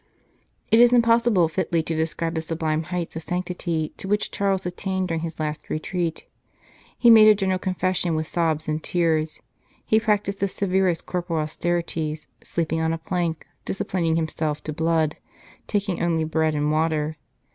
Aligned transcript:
It 0.71 0.79
is 0.79 0.93
impossible 0.93 1.47
fitly 1.47 1.83
to 1.83 1.95
describe 1.95 2.33
the 2.33 2.41
sublime 2.41 2.85
heights 2.85 3.15
of 3.15 3.21
sanctity 3.21 3.93
to 3.97 4.07
which 4.07 4.31
Charles 4.31 4.65
attained 4.65 5.07
during 5.09 5.21
his 5.21 5.39
last 5.39 5.69
retreat. 5.69 6.25
He 6.97 7.11
made 7.11 7.27
a 7.27 7.35
general 7.35 7.59
con 7.59 7.75
fession 7.75 8.15
with 8.15 8.25
sobs 8.25 8.67
and 8.67 8.81
tears; 8.81 9.41
he 9.85 9.99
practised 9.99 10.39
the 10.39 10.47
severest 10.47 11.05
corporal 11.05 11.41
austerities, 11.41 12.25
sleeping 12.41 12.81
on 12.81 12.93
a 12.93 12.97
plank, 12.97 13.45
disciplining 13.63 14.15
himself 14.15 14.63
to 14.63 14.73
blood, 14.73 15.17
taking 15.67 16.01
only 16.01 16.23
bread 16.23 16.55
and 16.55 16.71
water. 16.71 17.17